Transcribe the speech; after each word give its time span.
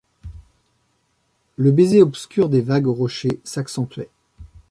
Le 1.57 1.69
baiser 1.71 2.01
obscur 2.01 2.49
des 2.49 2.61
vagues 2.61 2.87
aux 2.87 2.93
rochers 2.95 3.39
s’accentuait. 3.43 4.09